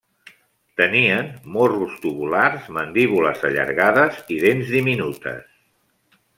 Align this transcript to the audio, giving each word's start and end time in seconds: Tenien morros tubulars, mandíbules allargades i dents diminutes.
Tenien 0.79 1.27
morros 1.57 1.99
tubulars, 2.07 2.65
mandíbules 2.79 3.45
allargades 3.51 4.21
i 4.37 4.41
dents 4.49 4.75
diminutes. 4.79 5.49